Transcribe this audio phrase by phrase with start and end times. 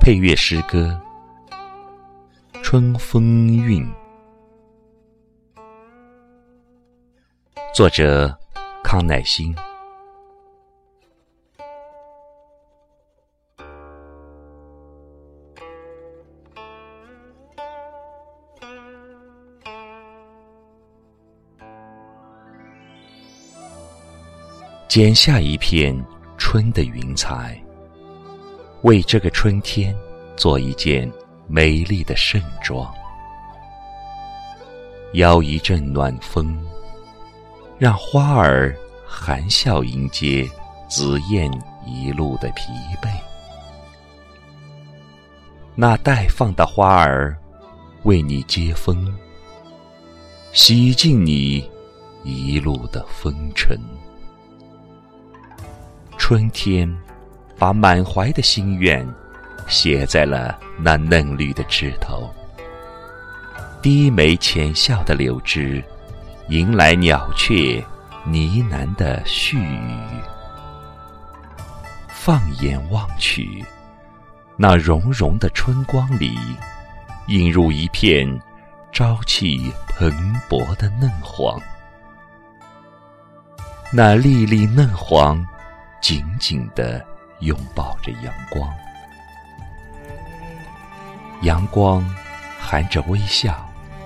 [0.00, 0.98] 配乐诗歌
[2.62, 3.82] 《春风韵》，
[7.74, 8.36] 作者
[8.82, 9.54] 康乃馨。
[24.88, 25.94] 剪下一片
[26.38, 27.62] 春的云彩，
[28.86, 29.92] 为这个春天
[30.36, 31.12] 做一件
[31.48, 32.88] 美丽的盛装。
[35.14, 36.56] 邀一阵暖风，
[37.80, 40.48] 让花儿含笑迎接
[40.88, 41.50] 紫燕
[41.84, 42.70] 一路的疲
[43.02, 43.10] 惫。
[45.74, 47.36] 那待放的花儿
[48.04, 49.12] 为你接风，
[50.52, 51.68] 洗净你
[52.22, 53.76] 一路的风尘。
[56.16, 56.88] 春天，
[57.58, 59.06] 把满怀的心愿
[59.66, 62.30] 写在了那嫩绿的枝头。
[63.82, 65.82] 低眉浅笑的柳枝，
[66.48, 67.82] 迎来鸟雀
[68.24, 70.20] 呢喃的絮语。
[72.08, 73.64] 放眼望去，
[74.56, 76.36] 那融融的春光里，
[77.28, 78.28] 映入一片
[78.92, 80.10] 朝气蓬
[80.48, 81.60] 勃的嫩黄。
[83.92, 85.44] 那粒粒嫩黄。
[86.02, 87.04] 紧紧地
[87.40, 88.72] 拥抱着阳光，
[91.42, 92.02] 阳光
[92.58, 93.54] 含着微笑，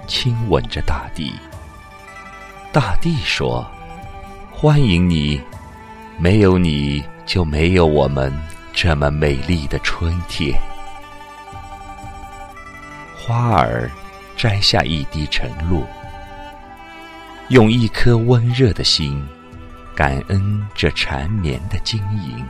[0.07, 1.35] 亲吻着大地。
[2.73, 3.65] 大地说
[4.53, 5.41] ：“欢迎你，
[6.19, 8.33] 没有你就没有我们
[8.73, 10.61] 这么美丽的春天。”
[13.17, 13.89] 花儿
[14.37, 15.87] 摘下一滴晨露，
[17.49, 19.25] 用一颗温热的心。
[19.95, 22.43] 感恩这缠绵的晶莹，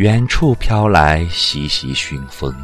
[0.00, 2.56] 远处飘来习习熏风，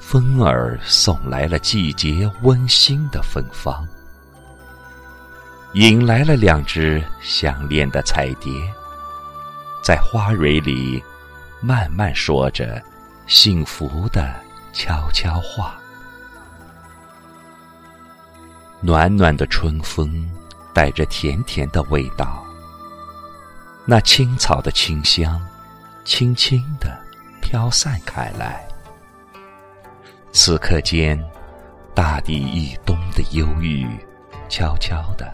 [0.00, 3.86] 风儿送来了季节温馨的芬芳，
[5.74, 8.50] 引来了两只想恋的彩蝶，
[9.84, 11.04] 在花蕊里
[11.60, 12.82] 慢慢说着
[13.26, 14.34] 幸福的
[14.72, 15.78] 悄悄话，
[18.80, 20.26] 暖暖的春风。
[20.74, 22.42] 带着甜甜的味道，
[23.84, 25.38] 那青草的清香，
[26.04, 26.98] 轻轻地
[27.40, 28.64] 飘散开来。
[30.32, 31.22] 此刻间，
[31.94, 33.86] 大地一冬的忧郁，
[34.48, 35.30] 悄悄地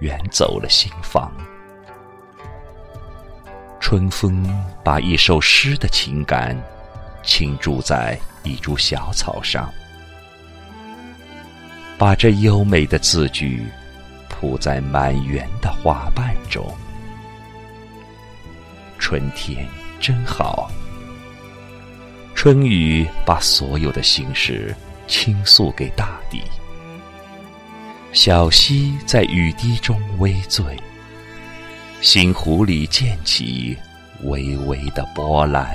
[0.00, 1.32] 远走了心房。
[3.80, 4.44] 春风
[4.84, 6.56] 把一首诗的情感，
[7.22, 9.72] 倾注在一株小草上，
[11.98, 13.64] 把这优美的字句。
[14.28, 16.66] 铺在满园的花瓣中，
[18.98, 19.64] 春天
[20.02, 20.70] 真好。
[22.34, 24.76] 春雨把所有的心事
[25.06, 26.42] 倾诉给大地，
[28.12, 30.64] 小溪在雨滴中微醉，
[32.02, 33.78] 心湖里溅起
[34.24, 35.74] 微微的波澜，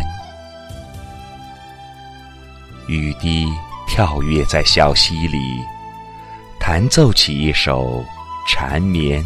[2.87, 3.47] 雨滴
[3.87, 5.39] 跳跃在小溪里，
[6.59, 8.05] 弹奏起一首。
[8.49, 9.21] 缠绵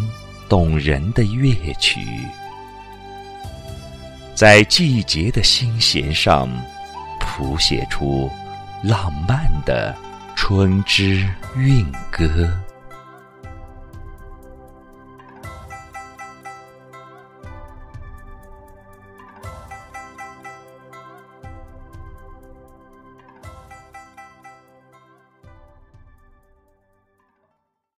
[0.50, 2.00] 动人的乐曲，
[4.42, 6.50] 在季节的心弦上
[7.20, 8.28] 谱写出
[8.82, 9.96] 浪漫的
[10.36, 12.52] 春之韵歌。